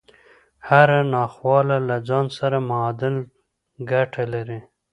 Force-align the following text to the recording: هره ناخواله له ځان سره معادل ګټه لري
هره 0.67 0.99
ناخواله 1.13 1.77
له 1.87 1.97
ځان 2.07 2.25
سره 2.37 2.57
معادل 2.69 3.15
ګټه 3.91 4.23
لري 4.33 4.59